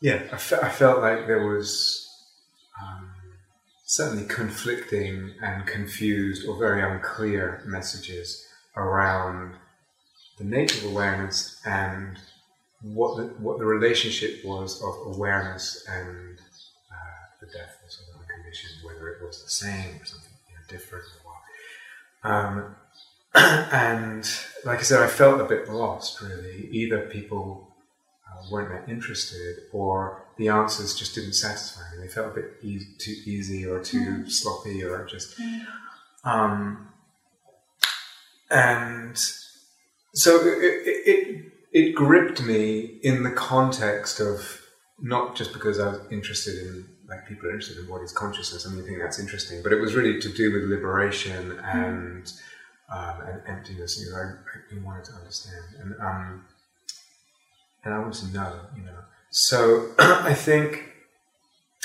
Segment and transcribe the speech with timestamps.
[0.00, 2.08] yeah, I, fe- I felt like there was
[2.80, 3.10] um,
[3.84, 9.54] certainly conflicting and confused or very unclear messages around
[10.38, 12.16] the nature of awareness and
[12.82, 18.84] what the, what the relationship was of awareness and uh, the deathless or the unconditioned,
[18.84, 22.34] whether it was the same or something you know, different or what.
[22.34, 22.76] Um,
[23.72, 24.30] and
[24.64, 26.68] like I said, I felt a bit lost really.
[26.70, 27.67] Either people
[28.50, 32.02] weren't that interested or the answers just didn't satisfy me.
[32.02, 34.30] They felt a bit e- too easy or too Mm.
[34.30, 35.34] sloppy or just.
[36.24, 36.88] Um,
[38.50, 39.16] and
[40.14, 44.62] so it, it, it, gripped me in the context of
[45.00, 48.66] not just because I was interested in, like people are interested in what is consciousness,
[48.66, 52.32] I mean, I think that's interesting, but it was really to do with liberation and,
[52.90, 55.64] um, and emptiness, you know, I, I wanted to understand.
[55.80, 56.44] And, um,
[57.88, 58.98] and I wanted to know, you know.
[59.30, 60.84] So I think,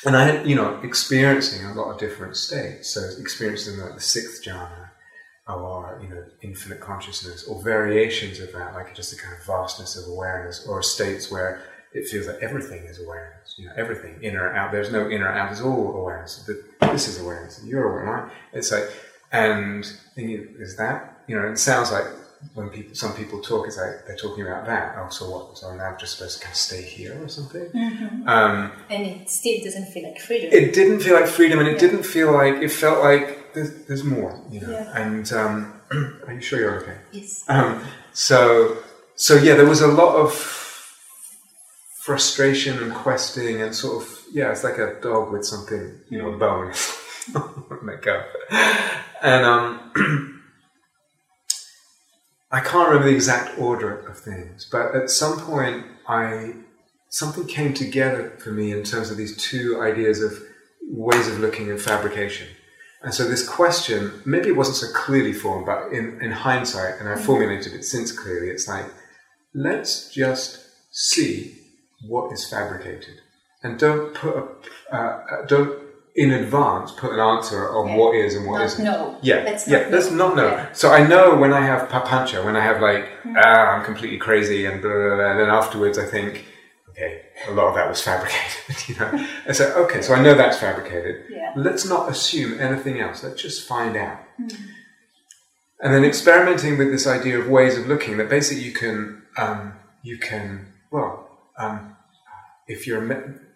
[0.06, 2.94] and I had, you know, experiencing a lot of different states.
[2.94, 4.90] So experiencing like the sixth jhana,
[5.48, 9.96] or you know, infinite consciousness, or variations of that, like just a kind of vastness
[9.96, 11.62] of awareness, or states where
[11.94, 13.56] it feels like everything is awareness.
[13.58, 14.74] You know, everything, inner or out.
[14.74, 15.52] There's no inner or out.
[15.54, 16.50] It's all awareness.
[16.82, 17.64] This is awareness.
[17.64, 18.26] You're aware.
[18.26, 18.90] I, it's like,
[19.32, 21.48] and thinking, is that you know?
[21.48, 22.06] It sounds like
[22.54, 24.96] when people, some people talk, it's like they're talking about that.
[24.98, 25.58] Oh, so what?
[25.58, 27.66] So now I'm just supposed to kind of stay here or something.
[27.74, 28.28] Mhm.
[28.28, 30.50] Um, And it still doesn't feel like freedom.
[30.52, 31.80] it didn't feel like freedom, and it Yeah.
[31.90, 34.72] didn't feel like it felt like there's, there's more, you know.
[34.72, 34.98] Yeah.
[35.02, 35.74] And um,
[36.28, 36.98] are you sure you're okay?
[37.12, 37.44] yes.
[37.48, 37.84] Um,
[38.14, 38.78] so,
[39.16, 40.34] so yeah, there was a lot of
[42.04, 46.30] frustration and questing, and sort of yeah, it's like a dog with something, you know,
[46.34, 46.74] a bone.
[47.84, 48.24] Let go.
[49.22, 50.43] And um,
[52.54, 56.54] I can't remember the exact order of things, but at some point, I
[57.10, 60.34] something came together for me in terms of these two ideas of
[60.88, 62.48] ways of looking and fabrication.
[63.02, 67.10] And so this question, maybe it wasn't so clearly formed, but in, in hindsight, and
[67.10, 68.86] I formulated it since clearly, it's like,
[69.54, 70.60] let's just
[70.92, 71.58] see
[72.08, 73.22] what is fabricated.
[73.62, 75.83] And don't put a, uh, uh, don't
[76.16, 77.96] in advance put an answer on Yeah.
[77.98, 78.86] what is and what Not isn't.
[78.86, 79.18] know.
[79.22, 80.28] Yeah, Let's yeah, not know.
[80.28, 80.48] not know.
[80.48, 80.72] Yeah.
[80.74, 83.36] So I know when I have papancha, when I have like, Hmm.
[83.38, 86.46] ah, I'm completely crazy and blah, blah, blah, and then afterwards I think,
[86.90, 89.28] okay, a lot of that was fabricated, you know.
[89.48, 91.26] And so, okay, so I know that's fabricated.
[91.30, 91.52] Yeah.
[91.56, 93.24] Let's not assume anything else.
[93.24, 94.20] Let's just find out.
[94.38, 94.48] Hmm.
[95.82, 99.74] And then experimenting with this idea of ways of looking that basically you can, um,
[100.04, 101.98] you can, well, um,
[102.68, 103.02] if you're,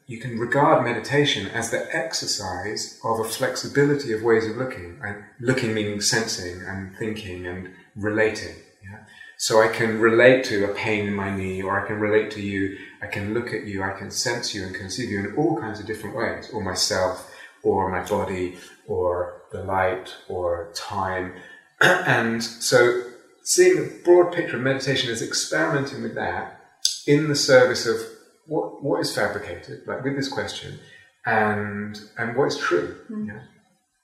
[0.08, 5.00] you can regard meditation as the exercise of a flexibility of ways of looking.
[5.04, 8.56] And looking meaning sensing and thinking and relating.
[8.82, 9.00] Yeah?
[9.38, 12.42] So I can relate to a pain in my knee, or I can relate to
[12.42, 12.78] you.
[13.02, 13.84] I can look at you.
[13.84, 17.30] I can sense you and conceive you in all kinds of different ways, or myself,
[17.62, 18.58] or my body,
[18.88, 21.34] or the light, or time.
[21.82, 23.04] and so,
[23.44, 26.62] seeing the broad picture of meditation is experimenting with that
[27.06, 28.00] in the service of
[28.48, 30.80] what what is fabricated, like with this question,
[31.26, 32.98] and and what is true.
[33.10, 33.42] Yeah.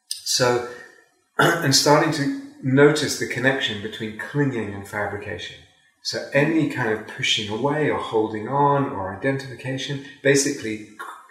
[0.09, 0.69] So,
[1.37, 5.57] and starting to notice the connection between clinging and fabrication.
[6.01, 10.89] So any kind of pushing away or holding on or identification basically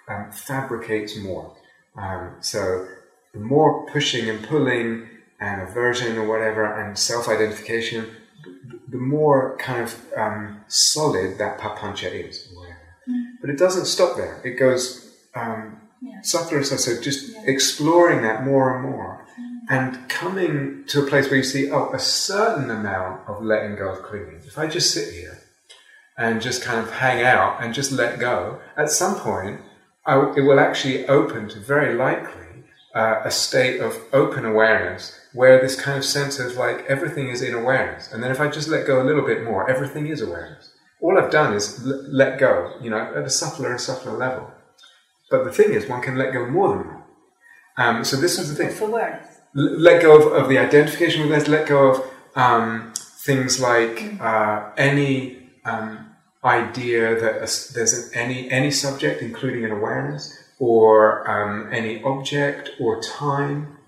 [0.08, 1.54] um, fabricates more.
[1.96, 2.86] Um, so
[3.34, 5.08] the more pushing and pulling
[5.40, 8.06] and aversion or whatever and self-identification,
[8.88, 12.48] the more kind of um, solid that papancha is.
[12.54, 12.71] Whatever.
[13.42, 14.40] But it doesn't stop there.
[14.44, 16.20] It goes um, Yeah.
[16.22, 16.96] subtler and subtler.
[16.96, 17.42] So just Yeah.
[17.46, 19.26] exploring that more and more
[19.68, 23.88] and coming to a place where you see, oh, a certain amount of letting go
[23.90, 24.40] of clinging.
[24.46, 25.38] If I just sit here
[26.18, 29.60] and just kind of hang out and just let go, at some point,
[30.04, 32.64] I, it will actually open to very likely
[32.94, 37.40] uh, a state of open awareness where this kind of sense of like everything is
[37.40, 38.12] in awareness.
[38.12, 40.71] And then if I just let go a little bit more, everything is awareness.
[41.02, 44.44] All I've done is l- let go, you know, at a subtler and subtler level.
[45.30, 47.02] But the thing is, one can let go more than that.
[47.82, 49.26] Um, so this is the thing Of awareness.
[49.56, 51.96] l- let go of, of the identification with this, let go of
[52.36, 52.92] um,
[53.26, 55.10] things like uh, any
[55.64, 56.10] um,
[56.44, 60.22] idea that a there's an, any any subject, including an awareness,
[60.58, 63.78] or um, any object or time.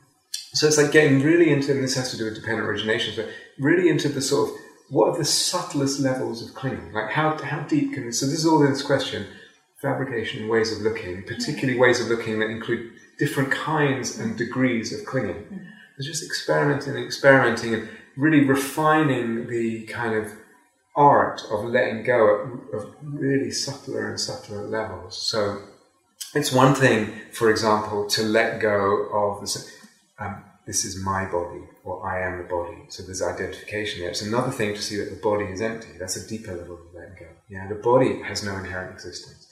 [0.55, 3.27] So it's like getting really into, and this has to do with dependent origination, but
[3.59, 4.57] really into the sort of
[4.95, 6.93] what are the subtlest levels of clinging?
[6.93, 8.21] Like how how deep can this?
[8.21, 9.27] so this is all in this question,
[9.83, 14.97] fabrication and ways of looking, particularly ways of looking that include different kinds and degrees
[14.97, 15.67] of clinging.
[15.99, 20.33] It's just experimenting and experimenting and really refining the kind of
[20.95, 25.21] art of letting go at, of really subtler and subtler levels.
[25.21, 25.61] So
[26.37, 29.73] it's one thing, for example, to let go of this,
[30.21, 32.79] um, this is my body, or I am the body.
[32.89, 34.09] So there's identification there.
[34.09, 35.99] It's another thing to see that the body is empty.
[35.99, 37.27] That's a deeper level of letting go.
[37.49, 39.49] Yeah, the body has no inherent existence.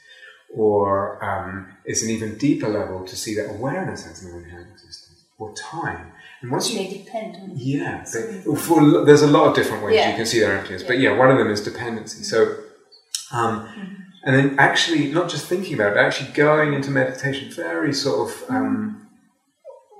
[0.55, 5.25] Or um, it's an even deeper level to see that awareness has no inherent existence,
[5.39, 6.13] or time.
[6.41, 9.95] And once you, they depend on yeah, they, for, there's a lot of different ways
[9.95, 10.11] yeah.
[10.11, 10.89] you can see their emptiness, yeah.
[10.89, 12.23] but yeah, one of them is dependency.
[12.23, 12.43] So,
[13.33, 13.95] um, mm-hmm.
[14.25, 18.31] and then actually not just thinking about it, but actually going into meditation, very sort
[18.31, 19.09] of um,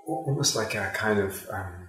[0.07, 1.82] almost like a kind of um,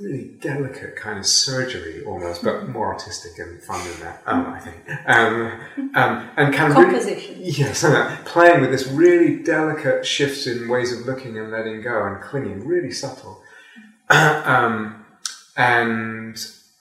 [0.00, 4.60] really delicate kind of surgery almost, but more artistic and fun than that, um, I
[4.60, 4.76] think.
[5.06, 7.38] Um, um, and kind of composition.
[7.38, 7.84] Really, yes,
[8.24, 12.66] playing with this really delicate shifts in ways of looking and letting go and clinging,
[12.66, 13.42] really subtle,
[14.10, 15.04] um,
[15.56, 16.36] and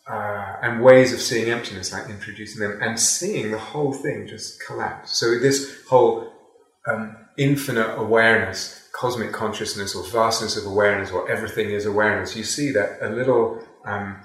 [0.08, 4.60] uh, and ways of seeing emptiness, like introducing them and seeing the whole thing just
[4.66, 5.12] collapse.
[5.12, 6.34] So this whole
[6.88, 12.70] um, infinite awareness cosmic consciousness or vastness of awareness or everything is awareness, you see
[12.70, 14.18] that a little, um,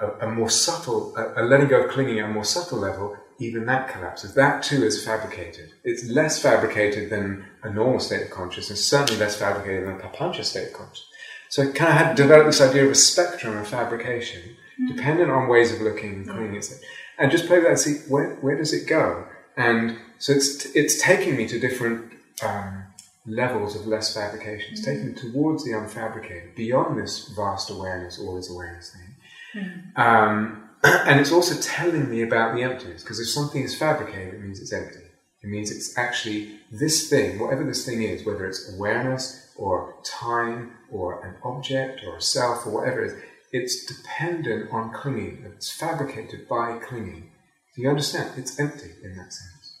[0.00, 3.16] a, a, more subtle, a, a, letting go of clinging at a more subtle level,
[3.38, 4.34] even that collapses.
[4.34, 5.70] That too is fabricated.
[5.84, 10.42] It's less fabricated than a normal state of consciousness, certainly less fabricated than a papancha
[10.42, 11.06] state of consciousness.
[11.48, 14.96] So I kind of had developed this idea of a spectrum of fabrication, mm-hmm.
[14.96, 16.60] dependent on ways of looking and clinging.
[16.60, 17.22] Mm-hmm.
[17.22, 19.28] And just play that and see where, where does it go?
[19.56, 22.12] And so it's, it's taking me to different
[22.42, 22.89] um,
[23.30, 24.72] levels of less fabrication.
[24.72, 25.14] It's mm-hmm.
[25.14, 29.62] taken towards the unfabricated, beyond this vast awareness, all is awareness thing.
[29.62, 30.00] Mm-hmm.
[30.00, 34.40] Um, and it's also telling me about the emptiness, because if something is fabricated, it
[34.40, 35.04] means it's empty.
[35.42, 40.72] It means it's actually this thing, whatever this thing is, whether it's awareness or time
[40.90, 43.22] or an object or a self or whatever it is,
[43.52, 45.44] it's dependent on clinging.
[45.54, 47.30] It's fabricated by clinging.
[47.74, 48.32] Do you understand?
[48.36, 49.78] It's empty in that sense.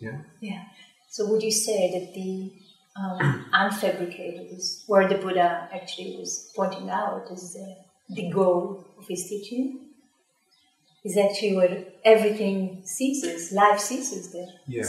[0.00, 0.18] Yeah?
[0.40, 0.62] Yeah.
[1.10, 2.52] So would you say that the
[2.96, 7.76] um, unfabricated is where the Buddha actually was pointing out is the,
[8.14, 9.86] the goal of his teaching.
[11.02, 14.48] Is actually where everything ceases, life ceases there.
[14.66, 14.84] Yeah,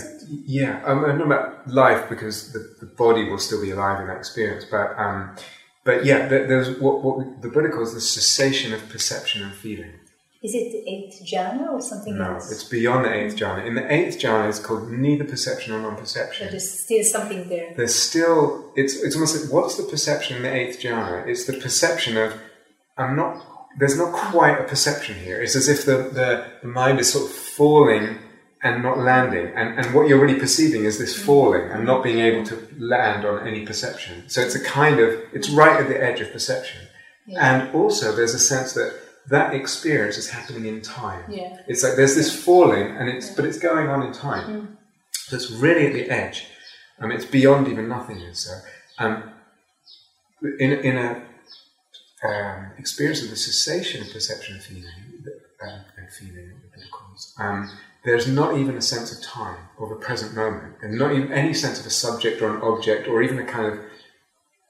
[0.45, 0.83] yeah.
[0.83, 4.17] Um, I know about life because the, the body will still be alive in that
[4.17, 5.37] experience, but um,
[5.85, 9.93] but yeah, there's what, what the Buddha calls the cessation of perception and feeling.
[10.43, 12.49] Is it the eighth jhana or something no, else?
[12.49, 13.63] No, it's beyond the eighth jhana.
[13.65, 16.49] In the eighth jhana, it's called neither perception nor non-perception.
[16.49, 17.73] there's still something there.
[17.77, 21.27] There's still it's it's almost like what's the perception in the eighth jhana?
[21.27, 22.33] It's the perception of
[22.97, 23.45] I'm not.
[23.77, 25.41] There's not quite a perception here.
[25.41, 28.17] It's as if the, the, the mind is sort of falling
[28.63, 29.47] and not landing.
[29.55, 33.25] And, and what you're really perceiving is this falling and not being able to land
[33.25, 34.27] on any perception.
[34.27, 36.81] So it's a kind of, it's right at the edge of perception.
[37.25, 37.39] Yeah.
[37.39, 38.93] And also there's a sense that
[39.29, 41.23] that experience is happening in time.
[41.29, 41.57] Yeah.
[41.67, 43.33] It's like there's this falling, and it's yeah.
[43.35, 44.47] but it's going on in time.
[44.47, 44.77] Mm.
[45.11, 46.47] So it's really at the edge.
[46.99, 48.41] Um, it's beyond even nothingness.
[48.41, 48.53] So,
[49.03, 49.31] um,
[50.59, 51.23] in in a
[52.23, 55.25] um, experience of the cessation of perception and feeling,
[55.63, 56.53] uh, and feeling,
[57.39, 57.71] um,
[58.03, 61.53] there's not even a sense of time or the present moment, and not even any
[61.53, 63.79] sense of a subject or an object, or even a kind of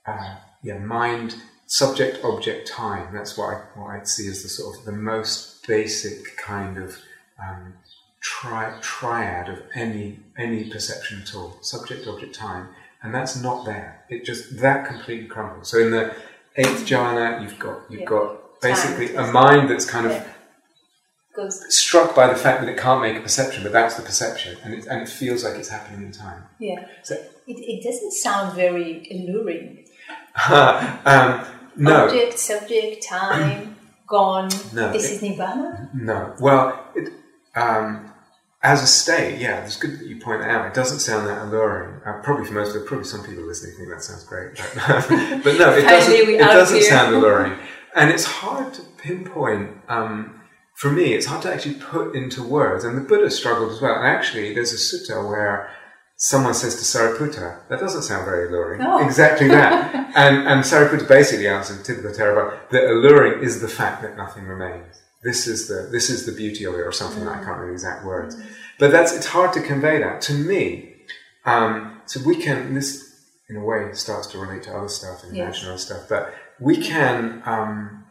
[0.06, 1.36] uh, yeah mind
[1.72, 3.14] subject object time.
[3.14, 6.98] That's what, I, what I'd see as the sort of the most basic kind of
[7.42, 7.76] um,
[8.20, 11.58] tri- triad of any any perception at all.
[11.62, 12.68] Subject object time.
[13.02, 14.04] And that's not there.
[14.10, 15.70] It just that completely crumbles.
[15.70, 16.14] So in the
[16.58, 18.06] eighth jhana you've got you've yeah.
[18.06, 21.48] got basically a mind that's kind of yeah.
[21.48, 24.58] struck by the fact that it can't make a perception but that's the perception.
[24.66, 26.44] And it, and it feels like it's happening in time.
[26.60, 26.86] Yeah.
[27.02, 29.78] So it, it doesn't sound very alluring.
[30.50, 32.06] Um, no.
[32.06, 33.76] Object, subject, time,
[34.08, 34.50] gone.
[34.74, 34.92] No.
[34.92, 35.90] This is nirvana.
[35.94, 36.34] No.
[36.40, 37.14] Well, it,
[37.56, 38.12] um,
[38.64, 40.68] as a state, yeah, it's good that you point that out.
[40.68, 42.02] It doesn't sound that alluring.
[42.06, 44.56] Uh, probably for most, of, probably some people listening think that sounds great.
[44.56, 44.74] But,
[45.44, 47.58] but no, it doesn't, it doesn't sound alluring.
[47.94, 49.70] And it's hard to pinpoint.
[49.90, 50.40] Um,
[50.76, 52.86] for me, it's hard to actually put into words.
[52.86, 53.96] And the Buddha struggled as well.
[53.96, 55.70] And actually, there's a sutta where
[56.22, 58.82] someone says to Sariputta, that doesn't sound very alluring.
[58.82, 59.04] Oh.
[59.06, 59.96] Exactly that.
[60.16, 64.46] and, and Sariputta basically answered to the Theravada that alluring is the fact that nothing
[64.46, 65.02] remains.
[65.24, 67.26] This is the, this is the beauty of it, or something mm.
[67.26, 68.36] like I can't remember the exact words.
[68.36, 68.46] Mm.
[68.78, 70.22] But that's, it's hard to convey that.
[70.22, 70.94] To me,
[71.46, 73.04] um, so we can, this
[73.50, 75.44] in a way starts to relate to other stuff and yes.
[75.44, 78.06] imaginary stuff, but we can um,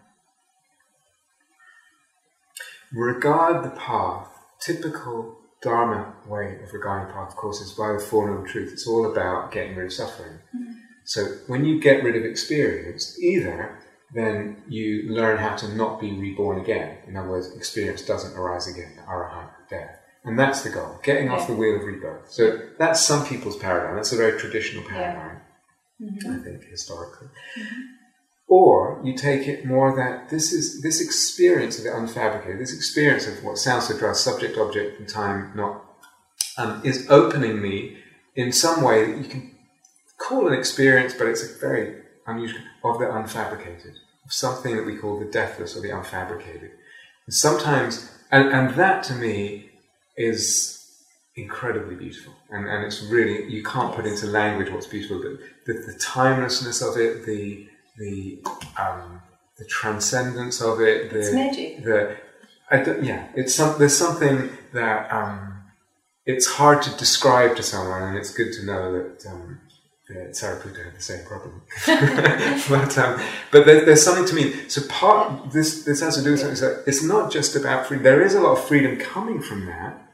[2.92, 4.28] regard the path,
[4.60, 8.72] typical Dharma way of regarding path, of course, is by the Four Noble Truths.
[8.72, 10.38] It's all about getting rid of suffering.
[10.56, 10.72] Mm-hmm.
[11.04, 13.78] So when you get rid of experience, either
[14.14, 16.98] then you learn how to not be reborn again.
[17.06, 19.98] In other words, experience doesn't arise again, arahant, death.
[20.24, 22.30] And that's the goal, getting off the wheel of rebirth.
[22.30, 23.96] So that's some people's paradigm.
[23.96, 25.40] That's a very traditional paradigm,
[26.02, 26.30] Mm-hmm.
[26.30, 27.28] I think, historically.
[28.50, 33.28] Or you take it more that this is this experience of the unfabricated, this experience
[33.28, 35.84] of what sounds so dry, subject, object, and time, not
[36.58, 37.98] um, is opening me
[38.34, 39.56] in some way that you can
[40.18, 44.96] call an experience, but it's a very unusual of the unfabricated, of something that we
[44.96, 46.70] call the deathless or the unfabricated.
[47.26, 49.70] And sometimes, and, and that to me
[50.16, 50.76] is
[51.36, 55.92] incredibly beautiful, and, and it's really you can't put into language what's beautiful, but the,
[55.92, 58.42] the timelessness of it, the the
[58.78, 59.20] um,
[59.58, 61.84] the transcendence of it, the It's magic.
[61.84, 62.16] the
[62.70, 65.62] I don't- yeah, it's some, there's something that um,
[66.24, 69.60] it's hard to describe to someone, and it's good to know that um,
[70.08, 71.62] that Sariputta had the same problem.
[71.86, 73.20] but um,
[73.50, 74.68] but there, there's something to me.
[74.68, 76.56] So part this this has to do with something.
[76.56, 78.04] So it's not just about freedom.
[78.04, 80.06] There is a lot of freedom coming from that.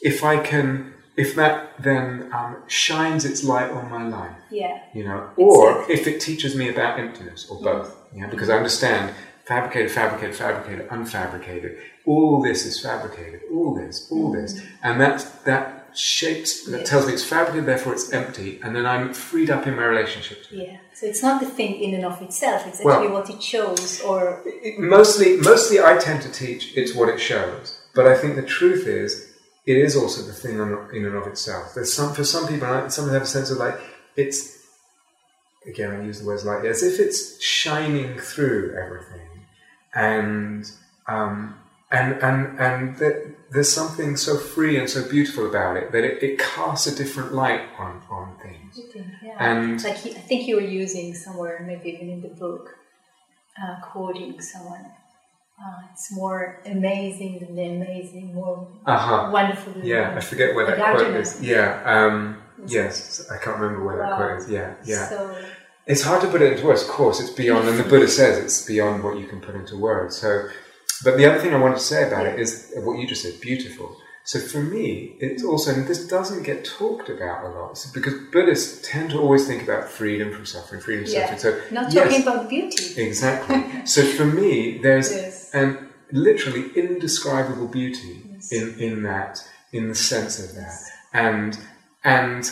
[0.00, 4.80] If I can, if that then um, shines its light on my life Yeah.
[4.92, 5.94] you know, or Exactly.
[5.94, 10.88] if it teaches me about emptiness, or both, yeah, because I understand fabricated, fabricated, fabricated,
[10.88, 11.78] unfabricated.
[12.04, 13.40] All this is fabricated.
[13.52, 16.88] All this, all this, and that that shapes that Yes.
[16.90, 20.38] tells me it's fabricated, therefore it's empty, and then I'm freed up in my relationship.
[20.48, 20.56] to.
[20.56, 20.76] Yeah.
[20.92, 22.66] So it's not the thing in and of itself.
[22.66, 26.94] It's Well- actually what it shows, or It- mostly, mostly, I tend to teach it's
[26.94, 29.25] what it shows, but I think the truth is.
[29.66, 31.74] It is also the thing in and of itself.
[31.74, 32.68] There's some for some people.
[32.68, 33.78] I sometimes have a sense of like
[34.16, 34.56] it's
[35.66, 39.28] again, I use the words like as if it's shining through everything,
[39.94, 40.70] and
[41.06, 41.58] um,
[41.90, 46.22] and and and that there's something so free and so beautiful about it that it,
[46.22, 48.80] it casts a different light on on things.
[49.22, 49.36] yeah.
[49.38, 52.76] And like I think you were using somewhere, maybe even in the book,
[53.62, 54.86] uh, quoting someone.
[55.58, 60.54] Uh, it's more amazing than the amazing, more uh huh, wonderful than yeah, I forget
[60.54, 61.42] where that quote is.
[61.42, 64.16] Yeah, um, yes, I can't remember where that Wow.
[64.16, 64.50] quote is.
[64.50, 65.08] Yeah, yeah.
[65.08, 65.34] So
[65.86, 68.36] It's hard to put it into words, of course, it's beyond, and the Buddha says
[68.38, 70.18] it's beyond what you can put into words.
[70.18, 70.48] So,
[71.04, 73.40] but the other thing I wanted to say about it is what you just said,
[73.40, 73.96] beautiful.
[74.26, 78.14] So for me, it's also, and this doesn't get talked about a lot, so because
[78.32, 81.36] Buddhists tend to always think about freedom from suffering, freedom from Yeah.
[81.36, 81.62] suffering.
[81.68, 83.00] So, not yes, talking about beauty.
[83.00, 83.64] Exactly.
[83.86, 85.50] so for me, there's Yes.
[85.54, 88.50] an literally indescribable beauty Yes.
[88.50, 89.40] in, in that,
[89.72, 90.74] in the sense of that.
[91.12, 91.56] And,
[92.02, 92.50] and,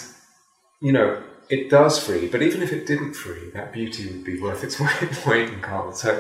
[0.80, 4.40] you know, it does free, but even if it didn't free, that beauty would be
[4.40, 4.78] worth its
[5.26, 5.96] weight in gold.
[5.96, 6.10] So,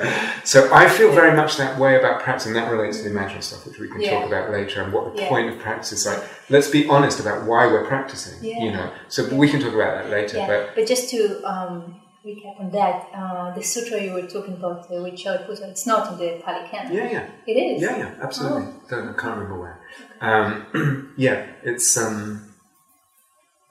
[0.44, 3.42] so I feel very much that way about practice, and that relates to the imaginal
[3.42, 4.10] stuff, which we can Yeah.
[4.10, 5.28] talk about later, and what the Yeah.
[5.28, 6.06] point of practice is.
[6.06, 8.42] Like, let's be honest about why we're practicing.
[8.44, 10.36] You know, so we can talk about that later.
[10.38, 14.54] Yeah, But but, just to um, recap on that, uh, the sutra you were talking
[14.54, 16.92] about uh, with Shariputra, it's not in the Pali Canon.
[16.92, 17.26] yeah, yeah.
[17.46, 17.82] It is.
[17.82, 18.64] Yeah, yeah, absolutely.
[18.68, 18.80] Oh.
[18.90, 19.80] Don't, I can't remember where.
[20.20, 21.96] Um, yeah, it's.
[21.96, 22.43] Um,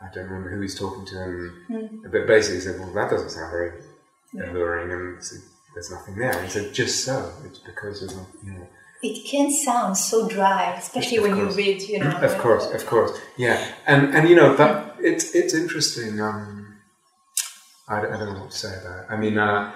[0.03, 1.51] I don't remember who he's talking to, and,
[1.89, 1.97] Hmm.
[2.11, 3.71] but basically he said, "Well, that doesn't sound very
[4.47, 5.39] alluring," and said,
[5.73, 6.31] there's nothing there.
[6.33, 7.31] And he said, "Just so.
[7.45, 8.11] It's because of
[8.43, 8.67] you know."
[9.01, 11.57] It can sound so dry, especially when course.
[11.57, 12.11] you read, you know.
[12.21, 16.19] Of course, of course, yeah, and and you know, but it's it's interesting.
[16.21, 16.77] Um,
[17.87, 19.05] I, don't- I don't know what to say about it.
[19.09, 19.73] I mean, uh,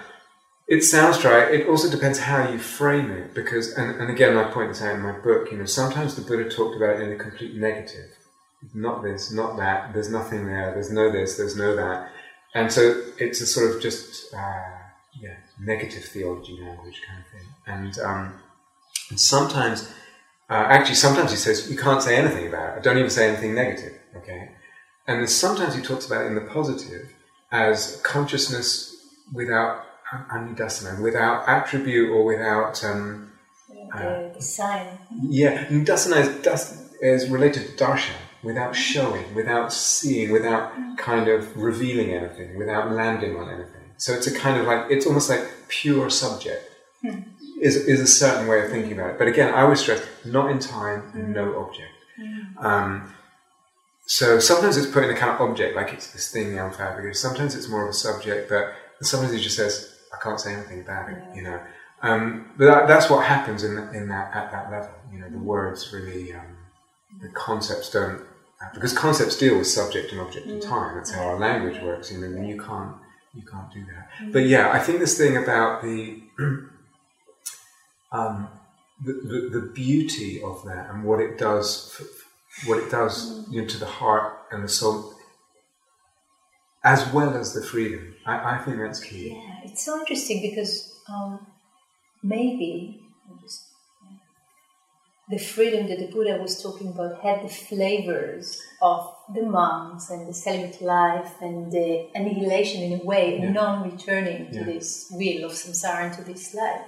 [0.68, 1.40] it sounds dry.
[1.58, 4.96] It also depends how you frame it, because and, and again, I point this out
[4.96, 5.52] in my book.
[5.52, 8.10] You know, sometimes the Buddha talked about it in a complete negative.
[8.74, 9.94] Not this, not that.
[9.94, 10.74] There's nothing there.
[10.74, 11.38] There's no this.
[11.38, 12.10] There's no that.
[12.54, 14.64] And so it's a sort of just uh,
[15.22, 17.48] yeah, negative theology language kind of thing.
[17.68, 18.34] And um,
[19.10, 19.90] and sometimes,
[20.50, 22.84] uh, actually, sometimes he says you can't say anything about it.
[22.84, 23.94] Don't even say anything negative.
[24.18, 24.52] Okay.
[25.08, 27.14] And then sometimes he talks about it in the positive
[27.52, 28.96] as consciousness
[29.34, 29.84] without
[30.32, 33.32] anidassana, without attribute or without um,
[33.70, 34.98] The, the sign.
[35.30, 42.12] yeah, Dassana is, is related to darshan, without showing, without seeing, without kind of revealing
[42.12, 43.82] anything, without landing on anything.
[43.98, 46.70] So it's a kind of like, it's almost like pure subject,
[47.62, 49.18] is, is a certain way of thinking about it.
[49.18, 51.92] But again, I always stress, not in time, no object.
[52.60, 53.14] Um,
[54.06, 57.16] so sometimes it's put in a kind of object, like it's this thing I'm unfabricated.
[57.16, 60.82] Sometimes it's more of a subject that, sometimes he just says, I can't say anything
[60.82, 61.60] about it, you know.
[62.02, 64.90] Um, but that, that's what happens in, in that at that level.
[65.12, 66.57] You know, the words really, um,
[67.22, 68.22] the concepts don't,
[68.74, 70.96] because concepts deal with subject and object and time.
[70.96, 72.12] That's how our language works.
[72.12, 72.96] You know, and you can't
[73.34, 74.32] you can't do that.
[74.34, 76.22] But yeah, I think this thing about the
[78.12, 78.50] um,
[79.04, 83.62] the, the, the beauty of that and what it does, for, what it does you
[83.62, 85.14] know, to the heart and the soul,
[86.84, 88.16] as well as the freedom.
[88.26, 89.30] I, I think that's key.
[89.30, 91.46] Yeah, it's so interesting because um,
[92.24, 93.02] maybe
[95.30, 100.28] the freedom that the Buddha was talking about had the flavors of the monks and
[100.28, 103.52] the celibate life and the annihilation in a way, Yeah.
[103.52, 104.64] non-returning to Yeah.
[104.64, 106.82] this wheel of samsara and to this life.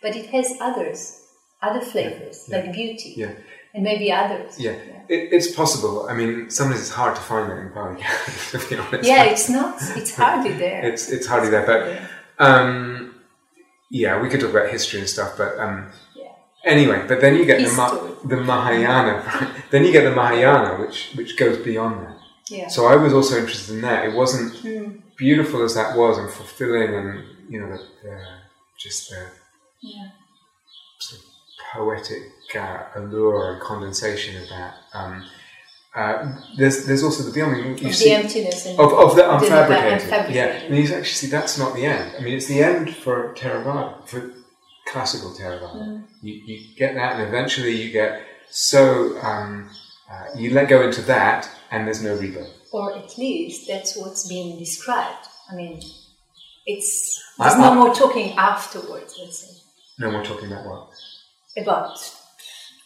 [0.00, 1.22] But it has others,
[1.60, 2.56] other flavors Yeah.
[2.58, 3.32] like beauty, Yeah.
[3.74, 4.50] and maybe others.
[4.60, 4.76] Yeah,
[5.08, 6.06] it, it's possible.
[6.08, 7.96] I mean, sometimes it's hard to find that in Pali,
[8.52, 9.08] to be honest.
[9.08, 9.74] Yeah, it's not.
[9.96, 10.80] It's hardly there.
[10.88, 11.66] it's it's hardly there.
[11.66, 11.82] But
[12.46, 13.16] um,
[13.90, 15.30] yeah, we could talk about history and stuff.
[15.36, 15.90] But um.
[16.64, 19.22] Anyway, but then you get the, Ma- the Mahayana.
[19.70, 22.16] then you get the Mahayana, which which goes beyond that.
[22.48, 22.68] yeah.
[22.68, 24.04] So I was also interested in that.
[24.06, 24.96] It wasn't Hmm.
[25.16, 28.16] beautiful as that was and fulfilling, and you know, the, the
[28.78, 29.22] just the
[29.80, 30.08] yeah.
[30.98, 31.26] sort of
[31.72, 32.22] poetic
[32.56, 34.74] uh, allure and condensation of that.
[34.94, 35.24] Um,
[35.94, 37.80] uh, there's there's also the beyond.
[37.80, 40.00] You Of see, the emptiness of, of the the unfabricated.
[40.00, 40.34] unfabricated.
[40.34, 42.14] Yeah, and you actually see that's not the end.
[42.18, 44.20] I mean, it's the end for Theravada, for
[44.92, 45.82] classical Theravada.
[45.86, 46.04] Mm.
[46.22, 48.10] You, you get that, and eventually you get
[48.50, 49.70] so um,
[50.10, 52.52] uh, you let go into that, and there's no rebirth.
[52.72, 55.24] or at least that's what's being described.
[55.50, 55.74] I mean,
[56.66, 56.90] it's
[57.38, 59.12] I- there's no I- more talking afterwards.
[59.20, 59.52] Let's say
[59.98, 60.88] No more talking about what.
[61.62, 61.94] about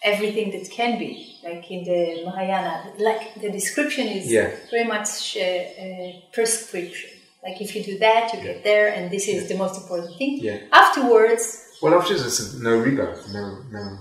[0.02, 1.12] everything that can be,
[1.44, 2.92] like in the Mahayana.
[2.98, 4.50] Like the description is Yeah.
[4.70, 5.40] very much uh,
[5.86, 7.10] a prescription.
[7.44, 10.38] Like if you do that, you get there, and this is the most important thing.
[10.48, 10.58] Yeah.
[10.72, 11.44] Afterwards,
[11.86, 13.32] Well, after this, no rebirth.
[13.32, 13.98] No, no,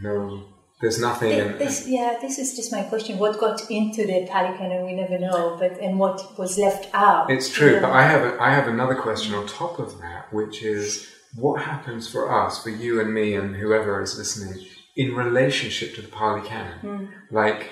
[0.00, 0.44] no.
[0.80, 1.30] There's nothing.
[1.30, 3.18] Thi- and, This, yeah, this is just my question.
[3.18, 7.30] What got into the Pali Canon, we never know, but and what was left out?
[7.30, 10.62] It's true, but I have a, I have another question on top of that, which
[10.62, 14.66] is what happens for us, for you and me, and whoever is listening,
[14.96, 16.78] in relationship to the Pali Canon?
[16.80, 17.04] Hmm.
[17.30, 17.70] Like,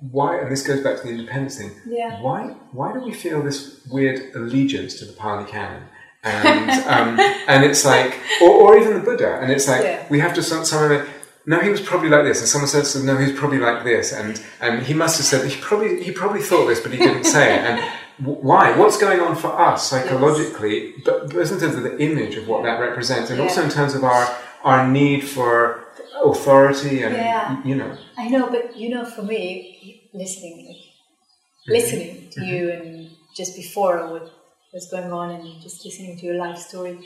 [0.00, 0.40] why?
[0.40, 1.70] And this goes back to the independence thing.
[1.86, 2.20] Yeah.
[2.20, 2.48] Why?
[2.72, 5.84] Why do we feel this weird allegiance to the Pali Canon?
[6.24, 10.06] And um, and it's like, or, or even the Buddha, and it's like Yeah.
[10.10, 11.06] we have to some someone.
[11.46, 14.12] No, he was probably like this, and someone says, "No, he was probably like this,"
[14.14, 17.24] and and he must have said he probably he probably thought this, but he didn't
[17.24, 17.60] say it.
[17.68, 17.76] And
[18.20, 18.64] w- why?
[18.78, 20.94] What's going on for us psychologically?
[21.04, 23.94] But, but in terms of the image of what that represents, and also in terms
[23.94, 24.24] of our
[24.64, 25.84] our need for
[26.24, 27.62] authority, and Yeah.
[27.64, 31.72] you know, I know, but you know, for me, listening, like, Mm-hmm.
[31.72, 34.30] listening to you, and just before what
[34.74, 36.98] was going on, and just listening to your life story,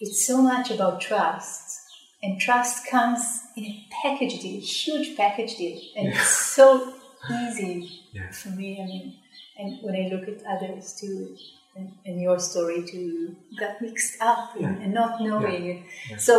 [0.00, 1.80] it's so much about trust,
[2.22, 3.20] and trust comes
[3.56, 6.20] in a package deal, huge package deal, and Yeah.
[6.20, 6.92] it's so
[7.42, 8.30] easy Yeah.
[8.30, 8.80] for me.
[8.82, 9.06] I mean,
[9.58, 11.36] and when I look at others too,
[11.76, 14.82] and, and your story too, got mixed up and, Yeah.
[14.84, 15.86] and not knowing.
[16.10, 16.16] Yeah.
[16.18, 16.34] So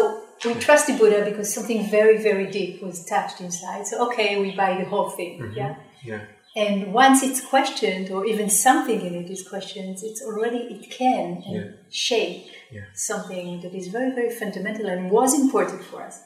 [0.45, 3.87] we trust the Buddha because something very, very deep was touched inside.
[3.87, 5.39] So okay, we buy the whole thing.
[5.39, 5.55] Mhm.
[5.55, 5.75] Yeah.
[6.03, 6.21] yeah,
[6.55, 11.43] And once it's questioned, or even something in it is questioned, it's already it can
[11.47, 11.63] Yeah.
[11.89, 12.81] shape Yeah.
[12.93, 16.19] something that is very, very fundamental and was important for us.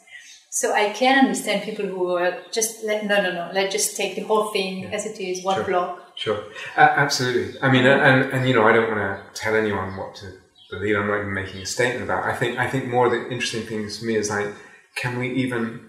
[0.50, 3.52] So I can understand people who are just let, no, no, no.
[3.54, 4.92] Let's just take the whole thing Yeah.
[4.96, 5.66] as it is, one Sure.
[5.66, 6.02] block.
[6.16, 6.40] Sure,
[6.78, 7.60] uh, absolutely.
[7.62, 10.28] I mean, and, and you know, I don't want to tell anyone what to
[10.72, 10.96] believe.
[10.96, 12.26] I'm not even making a statement about.
[12.26, 12.32] It.
[12.32, 14.48] I think I think more of the interesting things for me is like,
[14.96, 15.85] can we even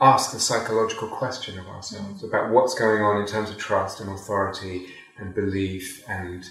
[0.00, 4.10] ask the psychological question of ourselves about what's going on in terms of trust and
[4.10, 4.86] authority
[5.18, 6.44] and belief and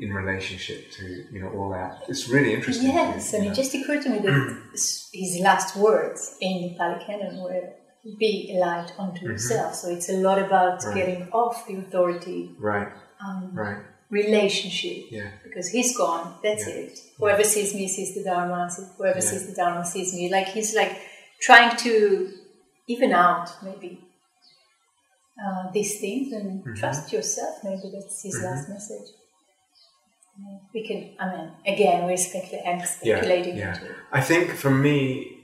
[0.00, 2.04] in relationship to you know all that.
[2.08, 2.90] It's really interesting.
[2.90, 7.42] Yes, and it just occurred to me that his last words in the Pali Canon
[7.42, 7.70] were
[8.18, 10.88] "Be a light unto yourself." So it's a lot about Mm-hmm.
[10.88, 10.94] Right.
[10.96, 12.92] getting off the authority right,
[13.26, 13.78] um, right,
[14.10, 16.34] relationship yeah, because he's gone.
[16.44, 16.74] That's Yeah.
[16.74, 16.98] it.
[17.18, 18.70] Whoever sees me sees the Dharma.
[18.98, 19.24] Whoever Yeah.
[19.30, 20.30] sees the Dharma sees me.
[20.30, 20.96] Like he's like
[21.40, 22.32] trying to
[22.88, 24.00] even out maybe
[25.44, 26.74] uh, these things and Mm-hmm.
[26.74, 27.54] trust yourself.
[27.62, 29.08] Maybe that's his last message.
[30.40, 30.58] Yeah.
[30.74, 31.00] We can.
[31.18, 33.22] I mean, again, we're specula- I'm yeah,
[33.56, 33.76] yeah.
[34.12, 35.36] I think for me,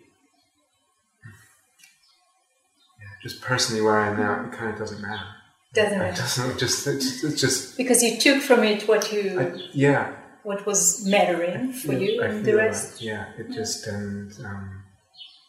[3.00, 5.26] yeah, just personally where I am now, it kind of doesn't matter.
[5.74, 9.52] Doesn't It doesn't just it's, it's just Because you took from it what you I,
[9.72, 10.12] yeah.
[10.44, 13.02] what was mattering for feel- you, I and the rest.
[13.02, 14.83] yeah, it just and um,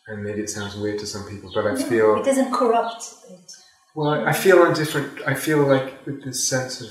[0.08, 3.04] and maybe it sounds weird to some people, but I No, feel it doesn't corrupt
[3.30, 3.52] it.
[3.96, 4.12] well.
[4.28, 5.20] I feel on different.
[5.26, 6.89] I feel like with this sense of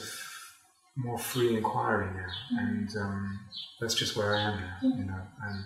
[0.97, 3.41] more free inquiry now, and um,
[3.81, 4.77] that's just where I am now.
[4.83, 5.65] You know, and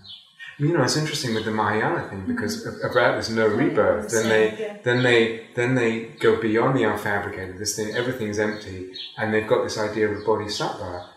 [0.58, 4.10] you know, it's interesting with the Mahayana thing because a- about this no rebirth.
[4.10, 4.76] Then they Yeah.
[4.82, 5.92] then they then they
[6.26, 7.58] go beyond the unfabricated.
[7.58, 11.10] This thing, everything's empty, and they've got this idea of a bodhisattva,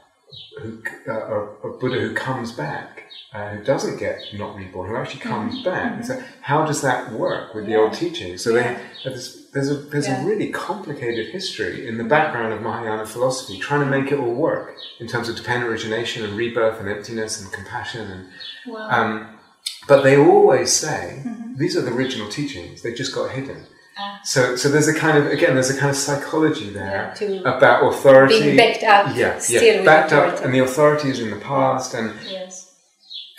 [0.62, 3.01] who, uh, a Buddha who comes back,
[3.34, 5.64] uh, who doesn't get not reborn, who actually comes mm-hmm.
[5.64, 5.94] back.
[5.94, 6.04] Mm-hmm.
[6.04, 7.78] So how does that work with yeah.
[7.78, 8.38] the old teaching?
[8.38, 8.74] So yeah.
[9.04, 10.22] they, there's, there's, a, there's yeah.
[10.22, 14.34] a really complicated history in the background of Mahayana philosophy, trying to make it all
[14.34, 18.12] work in terms of dependent origination and rebirth and emptiness and compassion.
[18.12, 18.28] And,
[18.68, 18.90] wow.
[18.90, 19.40] um,
[19.88, 21.56] but they always say, mm-hmm.
[21.56, 23.66] these are the original teachings, they just got hidden.
[23.98, 24.20] Ah.
[24.24, 27.84] So, so there's a kind of again, there's a kind of psychology there yeah, about
[27.84, 29.16] authority being backed up.
[29.16, 31.94] Yeah, yeah, backed up, and the authority is in the past.
[31.94, 32.41] And yes.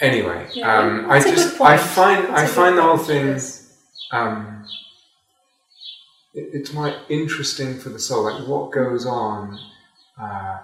[0.02, 3.40] Anyway, yeah, um, I just I find I find the whole thing.
[4.10, 4.66] Um,
[6.34, 9.58] it, it's quite interesting for the soul, like what goes on
[10.20, 10.58] uh,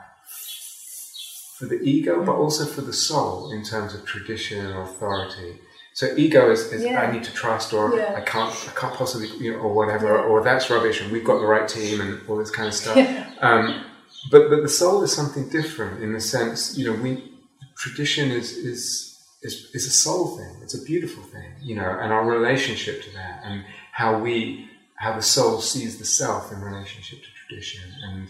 [1.57, 5.61] for the ego, but also for the soul in terms of tradition and authority.
[5.95, 7.01] So ego is, is yeah.
[7.01, 8.15] I need to trust, or yeah.
[8.17, 11.39] I can't, I can't possibly, you know, or whatever, or that's rubbish, and we've got
[11.41, 12.97] the right team, and all this kind of stuff.
[13.41, 13.85] Um,
[14.31, 17.33] but but the soul is something different in the sense, you know, we
[17.77, 19.08] tradition is is
[19.43, 20.57] is is a soul thing.
[20.63, 25.15] It's a beautiful thing, you know, and our relationship to that, and how we how
[25.15, 28.29] the soul sees the self in relationship to tradition, and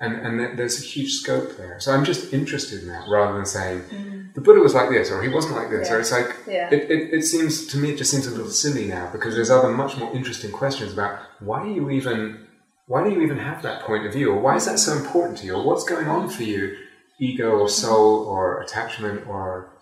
[0.00, 1.80] and, and there's a huge scope there.
[1.80, 4.34] So I'm just interested in that rather than saying mm.
[4.34, 5.88] the Buddha was like this or he wasn't like this.
[5.88, 5.94] Yeah.
[5.94, 6.68] Or it's like yeah.
[6.70, 9.50] it, it, it, seems to me it just seems a little silly now because there's
[9.50, 12.46] other much more interesting questions about why do you even
[12.86, 15.38] why do you even have that point of view or why is that so important
[15.38, 16.76] to you or what's going on for you,
[17.18, 19.72] ego or soul or attachment or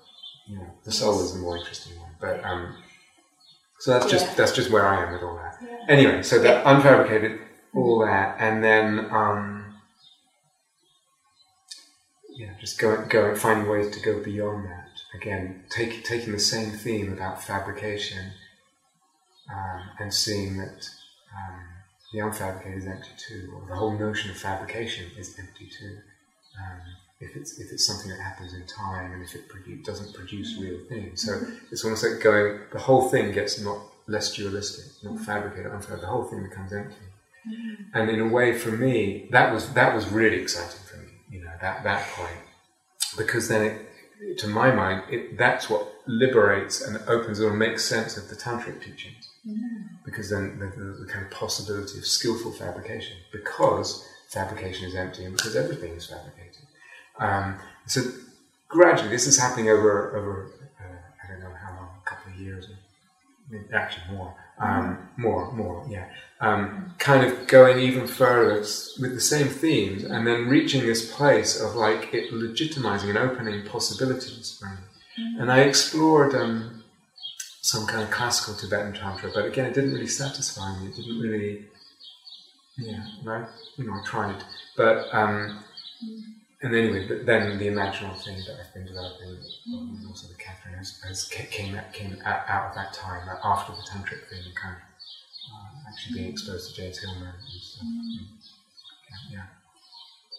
[0.48, 2.11] know the soul is the more interesting one.
[2.20, 2.74] But um,
[3.78, 4.35] so that's just yeah.
[4.35, 5.59] that's just where I am with all that.
[5.88, 7.40] Anyway, so that unfabricated
[7.74, 9.09] all that and then.
[9.11, 9.64] Um,
[12.37, 14.88] yeah, just go, go finding ways to go beyond that.
[15.14, 18.33] Again, take, taking the same theme about fabrication
[19.52, 20.88] um, and seeing that
[21.33, 21.61] um,
[22.12, 25.98] the unfabricated is empty too, or the whole notion of fabrication is empty too.
[26.59, 26.80] Um,
[27.20, 30.59] if it's if it's something that happens in time and if it produ- doesn't produce
[30.61, 32.61] real things, so it's almost like going.
[32.72, 36.00] The whole thing gets not less dualistic, not fabricated, unfabricated.
[36.00, 36.96] The whole thing becomes empty.
[37.46, 37.98] Mm-hmm.
[37.98, 41.40] And in a way, for me, that was that was really exciting for me you
[41.40, 42.38] know, that, that point.
[43.16, 48.16] Because then it, to my mind, it, that's what liberates and opens or makes sense
[48.16, 49.29] of the tantric teachings.
[49.46, 49.57] Mm.
[50.05, 55.24] Because then the, the, the, kind of possibility of skillful fabrication, because fabrication is empty
[55.24, 56.43] and because everything is fabricated.
[57.18, 58.00] Um, so
[58.68, 60.50] gradually, this is happening over over
[60.81, 62.68] uh, I don't know how long, a couple of years,
[63.72, 66.07] actually more, um, more, more, yeah.
[66.40, 71.61] Um, kind of going even further with the same themes and then reaching this place
[71.61, 74.77] of like it legitimizing and opening possibilities for me.
[75.18, 75.40] Mm-hmm.
[75.40, 76.85] And I explored um,
[77.62, 80.88] some kind of classical Tibetan Tantra, but again, it didn't really satisfy me.
[80.88, 81.66] It didn't really,
[82.77, 83.48] yeah, right?
[83.77, 84.42] You know, I tried.
[84.77, 85.64] But, um,
[86.64, 89.37] and anyway, but then the imaginal thing that I've been developing,
[89.68, 90.09] mm.
[90.09, 94.50] also the Catherine, has, has came, came out of that time, after the tantric thing,
[94.55, 94.83] kind of
[95.53, 97.85] uh, actually being exposed to James Hillman and stuff.
[97.87, 98.27] Mm.
[99.31, 99.46] Yeah, yeah.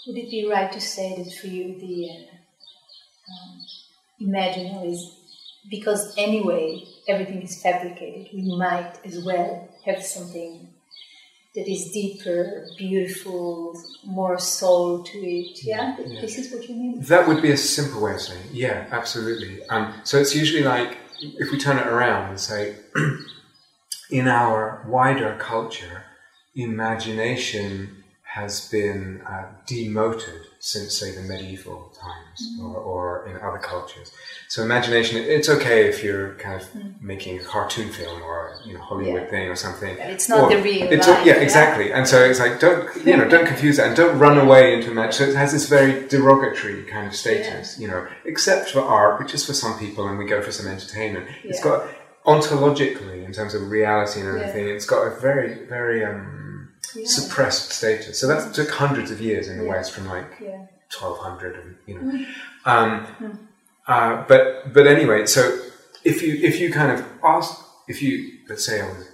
[0.07, 2.33] Would it be right to say that for you the uh,
[3.31, 3.61] um,
[4.19, 5.15] imaginal is
[5.69, 10.69] because anyway everything is fabricated, we might as well have something
[11.55, 15.63] that is deeper, beautiful, more soul to it.
[15.63, 15.95] Yeah?
[15.97, 16.21] yeah?
[16.21, 17.01] this is what you mean.
[17.01, 18.53] That would be a simple way of saying, it.
[18.53, 19.63] yeah, absolutely.
[19.69, 22.75] Um, so it's usually like if we turn it around and say,
[24.11, 26.03] in our wider culture,
[26.55, 32.65] imagination has been uh, demoted since, say, the medieval times mm-hmm.
[32.65, 34.11] or, or, in other cultures.
[34.47, 37.05] So imagination, it's okay if you're kind of mm-hmm.
[37.05, 39.29] making a cartoon film or you know Hollywood yeah.
[39.29, 39.95] thing or something.
[39.95, 41.93] But it's not or the real it's life, yeah, exactly.
[41.93, 44.89] And so it's like don't you know don't confuse that and don't run away into
[44.89, 45.25] imagination.
[45.27, 47.81] So it has this very derogatory kind of status, yeah.
[47.85, 50.65] you know, except for art, which is for some people, and we go for some
[50.65, 51.27] entertainment.
[51.43, 51.87] It's got
[52.25, 54.67] ontologically in terms of reality and everything.
[54.67, 56.44] It's got a very very um,
[56.95, 57.05] yeah.
[57.05, 58.19] suppressed status.
[58.19, 59.71] So that took hundreds of years in the yeah.
[59.71, 60.65] West, from like yeah.
[60.97, 62.01] 1200, and you know.
[62.01, 62.25] Mm.
[62.65, 63.37] Um, mm.
[63.87, 65.59] Uh, but but anyway, so
[66.03, 69.07] if you if you kind of ask, if you let's say I was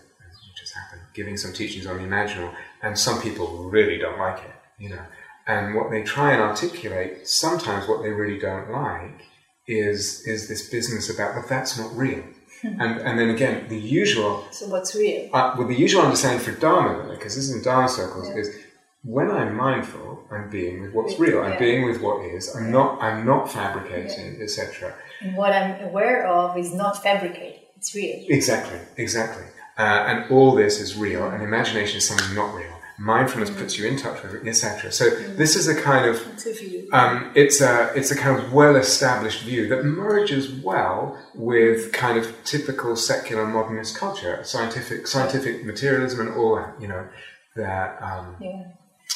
[0.56, 4.56] just happened giving some teachings on the imaginal, and some people really don't like it,
[4.78, 5.02] you know,
[5.48, 9.26] and what they try and articulate, sometimes what they really don't like
[9.68, 12.24] is is this business about, but that's not real
[12.80, 14.46] and, and then again, the usual.
[14.52, 15.30] So what's real?
[15.34, 18.36] Uh, well, the usual understanding for Dharma, because this is in Dharma circles, yeah.
[18.36, 18.56] is
[19.04, 21.42] when I'm mindful, I'm being with what's real.
[21.42, 21.60] I'm yeah.
[21.60, 22.56] being with what is.
[22.56, 23.02] I'm not.
[23.02, 24.44] I'm not fabricating, yeah.
[24.44, 24.94] etc.
[25.22, 27.62] And what I'm aware of is not fabricated.
[27.78, 28.24] It's real.
[28.30, 28.80] Exactly.
[28.98, 29.46] Exactly.
[29.78, 32.81] Uh, and all this is real, and imagination is something not real.
[33.02, 34.92] Mindfulness puts you in touch with it, etc.
[34.92, 35.10] So
[35.42, 38.76] this is a kind of It's a um, it's a it's a kind of well
[38.76, 46.20] established view that merges well with kind of typical secular modernist culture, scientific scientific materialism,
[46.28, 46.72] and all that.
[46.82, 47.08] You know
[47.56, 47.90] that.
[48.02, 48.64] Um, Yeah.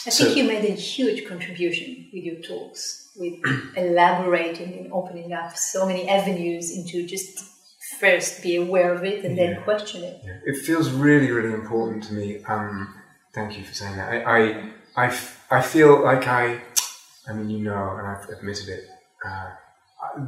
[0.08, 3.36] I So- think you made a huge contribution with your talks, with
[3.76, 7.40] elaborating and opening up so many avenues into just
[8.00, 10.16] first be aware of it and then question it.
[10.24, 12.44] Yeah, it feels really, really important to me.
[12.46, 12.94] Um,
[13.36, 14.26] thank you for saying that.
[14.28, 15.06] I I
[15.52, 16.62] I feel like I,
[17.28, 18.84] I mean, you know, and I've admitted it.
[19.26, 19.50] Uh,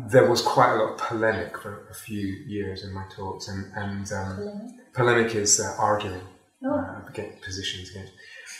[0.09, 3.71] there was quite a lot of polemic for a few years in my talks, and,
[3.75, 6.21] and um, polemic is uh, arguing
[6.65, 6.73] Oh.
[6.73, 8.13] uh, against positions against.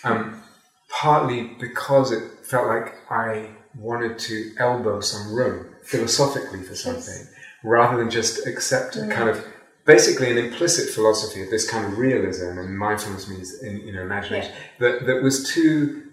[0.04, 0.42] Um,
[0.88, 7.28] partly because it felt like I wanted to elbow some room philosophically for something,
[7.64, 9.44] rather than just accept a kind of
[9.88, 14.04] basically an implicit philosophy of this kind of realism and mindfulness means in you know
[14.04, 16.04] imagination that that was too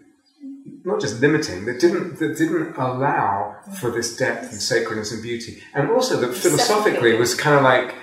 [0.85, 5.63] not just limiting that didn't that didn't allow for this depth and sacredness and beauty.
[5.75, 7.95] And also that philosophically was kind of like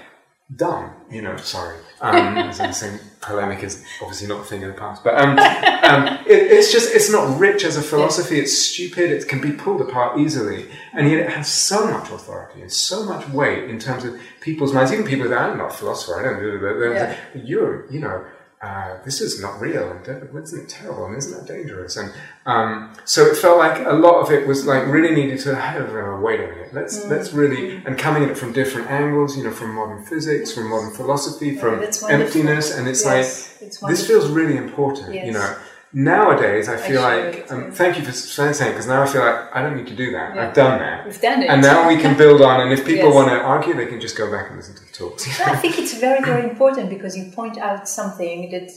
[0.56, 1.78] dumb you know sorry.
[2.02, 5.04] Um as I'm saying polemic is obviously not a thing in the past.
[5.04, 8.40] But um, um it, it's just it's not rich as a philosophy.
[8.40, 9.12] It's stupid.
[9.12, 10.66] It can be pulled apart easily.
[10.94, 14.74] And yet it has so much authority and so much weight in terms of people's
[14.74, 14.92] minds.
[14.92, 17.16] Even people that I'm not a philosopher I don't but Yeah.
[17.36, 18.26] you're you know
[18.62, 20.08] uh, this is not real and
[20.44, 21.98] isn't it terrible and isn't that dangerous?
[21.98, 22.14] And
[22.46, 26.20] um, so it felt like a lot of it was like really needed to oh,
[26.20, 27.10] wait a minute let's Mm.
[27.10, 30.70] let's really and coming at it from different angles you know from modern physics from
[30.70, 31.76] modern philosophy from
[32.10, 35.56] emptiness and it's Yes, like it's this feels really important you know
[35.94, 39.56] nowadays I feel share like um, thank you for saying because now I feel like
[39.56, 40.48] I don't need to do that Yeah.
[40.48, 41.50] I've done that We've done it.
[41.50, 43.16] and now we can build on and if people Yes.
[43.16, 45.78] want to argue they can just go back and listen to the talks I think
[45.80, 48.72] it's very, very important because you point out something that,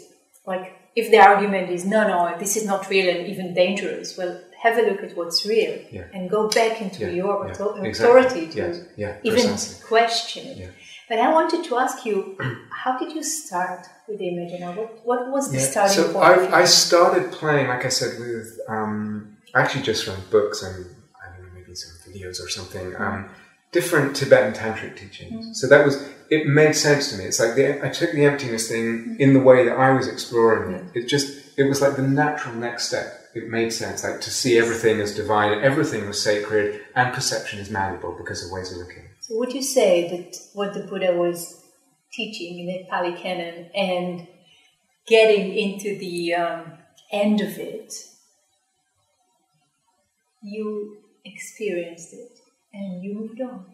[0.46, 0.64] like,
[0.96, 4.79] if the argument is no, no, this is not real and even dangerous, well, have
[4.79, 6.05] a look at what's real Yeah.
[6.14, 7.90] and go back into Yeah, your yeah, author- exactly.
[7.90, 9.87] authority to Yes, even precisely.
[9.88, 10.70] question it.
[11.09, 12.38] But I wanted to ask you,
[12.71, 14.75] how did you start with the Imagina?
[14.77, 16.25] What, what was the Yeah, starting so point?
[16.25, 20.87] I, I started playing, like I said, with um, actually just from books and
[21.23, 22.95] I don't know, maybe some videos or something.
[22.97, 23.29] Um,
[23.73, 25.61] different Tibetan tantric teachings.
[25.61, 26.47] So that was it.
[26.47, 27.25] Made sense to me.
[27.25, 30.75] It's like the, I took the emptiness thing in the way that I was exploring
[30.75, 30.85] it.
[30.95, 33.07] It just it was like the natural next step.
[33.35, 37.69] It made sense, like to see everything as divine, everything was sacred, and perception is
[37.69, 39.03] malleable because of ways of looking.
[39.27, 41.65] So would you say that what the Buddha was
[42.13, 44.29] teaching in the Pali Canon and
[45.07, 46.73] getting into the um,
[47.11, 47.91] end of it,
[50.43, 52.33] you experienced it
[52.75, 53.65] and you moved on?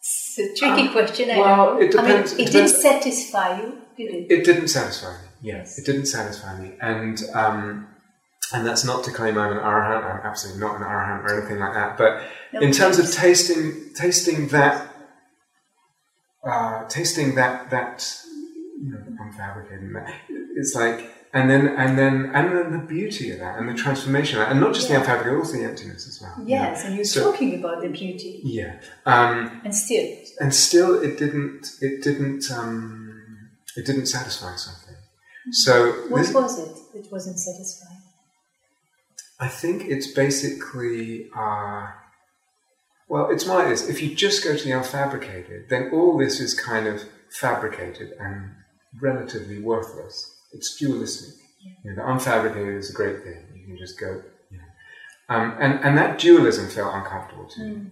[0.00, 1.30] It's a tricky question.
[1.30, 1.80] I Um, well, know.
[1.80, 4.30] it depends- I mean, it it didn't satisfy you, did it?
[4.30, 5.28] It didn't satisfy me.
[5.40, 5.78] Yes, Yes.
[5.78, 7.88] it didn't satisfy me, and um,
[8.52, 10.04] and that's not to claim I'm an arahant.
[10.04, 11.96] I'm absolutely not an arahant or anything like that.
[11.98, 14.94] But No, in terms of tasting, tasting that,
[16.44, 18.08] uh, tasting that that
[18.82, 20.14] you know, unfabricated, that,
[20.56, 21.12] it's like.
[21.34, 24.52] And then, and then, and then the beauty of that, and the transformation of that,
[24.52, 25.00] and not just Yeah.
[25.00, 26.32] the unfabricated, also the emptiness as well.
[26.38, 26.48] you know.
[26.48, 30.06] Yes, and you're So- talking about the beauty, Yeah, um, and still,
[30.40, 34.94] and still it didn't it didn't um, it didn't satisfy something
[35.52, 37.95] so what this, was it It wasn't satisfying?
[39.40, 41.86] I think it's basically uh,
[43.08, 46.40] well it's more like this if you just go to the unfabricated then all this
[46.40, 48.50] is kind of fabricated and
[49.00, 50.34] relatively worthless.
[50.52, 51.34] It's dualistic.
[51.84, 53.44] You know, the unfabricated is a great thing.
[53.54, 54.64] You can just go you know.
[55.28, 57.86] Um, and, and that dualism felt uncomfortable to me